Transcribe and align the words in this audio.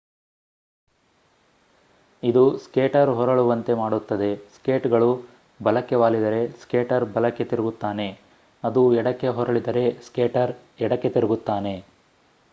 ಇದು 2.23 2.43
ಸ್ಕೇಟರ್‌ 2.57 3.09
ಹೊರಳುವಂತೆ 3.09 3.73
ಮಾಡುತ್ತದೆ. 3.73 4.29
ಸ್ಕೇಟ್‌ಗಳು 4.55 5.09
ಬಲಕ್ಕೆ 5.59 5.95
ವಾಲಿದರೆ 5.95 6.41
ಸ್ಕೇಟರ್ 6.61 7.05
ಬಲಕ್ಕೆ 7.13 7.45
ತಿರುಗುತ್ತಾನೆ 7.45 8.07
ಅದು 8.63 8.83
ಎಡಕ್ಕೆ 8.95 9.29
ಹೊರಳಿದರೆ 9.37 9.85
ಸ್ಕೇಟರ್ 10.07 10.55
ಎಡಕ್ಕೆ 10.81 11.11
ತಿರುಗುತ್ತಾನೆ 11.11 11.75